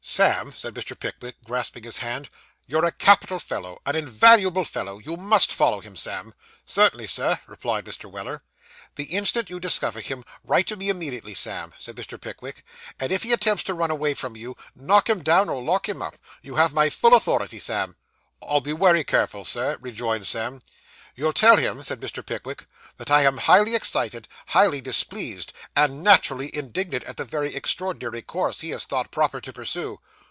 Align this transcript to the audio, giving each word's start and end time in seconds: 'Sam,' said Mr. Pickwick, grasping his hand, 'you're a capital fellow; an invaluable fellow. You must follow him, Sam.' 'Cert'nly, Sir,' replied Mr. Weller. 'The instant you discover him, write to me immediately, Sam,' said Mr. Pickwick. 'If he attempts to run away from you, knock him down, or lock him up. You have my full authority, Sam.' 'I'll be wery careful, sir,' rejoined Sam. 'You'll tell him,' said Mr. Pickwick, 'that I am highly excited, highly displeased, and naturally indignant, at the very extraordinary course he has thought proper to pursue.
'Sam,' 0.03 0.51
said 0.51 0.73
Mr. 0.75 0.99
Pickwick, 0.99 1.35
grasping 1.45 1.83
his 1.83 1.99
hand, 1.99 2.29
'you're 2.67 2.83
a 2.83 2.91
capital 2.91 3.39
fellow; 3.39 3.79
an 3.85 3.95
invaluable 3.95 4.65
fellow. 4.65 4.97
You 4.99 5.15
must 5.15 5.53
follow 5.53 5.79
him, 5.79 5.95
Sam.' 5.95 6.33
'Cert'nly, 6.67 7.07
Sir,' 7.07 7.39
replied 7.47 7.85
Mr. 7.85 8.11
Weller. 8.11 8.41
'The 8.95 9.05
instant 9.05 9.49
you 9.49 9.57
discover 9.59 10.01
him, 10.01 10.25
write 10.43 10.67
to 10.67 10.75
me 10.75 10.89
immediately, 10.89 11.33
Sam,' 11.35 11.73
said 11.77 11.95
Mr. 11.95 12.19
Pickwick. 12.19 12.65
'If 12.99 13.23
he 13.23 13.31
attempts 13.31 13.63
to 13.65 13.73
run 13.75 13.91
away 13.91 14.13
from 14.13 14.35
you, 14.35 14.57
knock 14.75 15.07
him 15.09 15.23
down, 15.23 15.47
or 15.47 15.61
lock 15.63 15.87
him 15.87 16.01
up. 16.01 16.17
You 16.41 16.55
have 16.55 16.73
my 16.73 16.89
full 16.89 17.13
authority, 17.15 17.59
Sam.' 17.59 17.95
'I'll 18.43 18.59
be 18.61 18.73
wery 18.73 19.05
careful, 19.05 19.45
sir,' 19.45 19.77
rejoined 19.79 20.27
Sam. 20.27 20.61
'You'll 21.13 21.33
tell 21.33 21.57
him,' 21.57 21.83
said 21.83 21.99
Mr. 21.99 22.25
Pickwick, 22.25 22.65
'that 22.95 23.11
I 23.11 23.23
am 23.23 23.39
highly 23.39 23.75
excited, 23.75 24.29
highly 24.47 24.79
displeased, 24.79 25.51
and 25.75 26.01
naturally 26.01 26.55
indignant, 26.55 27.03
at 27.03 27.17
the 27.17 27.25
very 27.25 27.53
extraordinary 27.53 28.21
course 28.21 28.61
he 28.61 28.69
has 28.69 28.85
thought 28.85 29.11
proper 29.11 29.41
to 29.41 29.51
pursue. 29.51 29.99